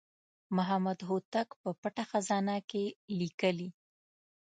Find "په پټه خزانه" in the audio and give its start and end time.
1.61-2.55